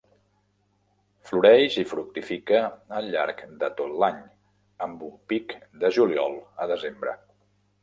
Floreix 1.31 1.75
i 1.81 1.83
fructifica 1.91 2.61
al 3.01 3.11
llarg 3.17 3.45
de 3.61 3.71
tot 3.83 3.95
l'any 4.05 4.19
amb 4.89 5.07
un 5.11 5.15
pic 5.35 5.57
de 5.85 5.95
juliol 6.01 6.43
a 6.67 6.71
desembre. 6.77 7.17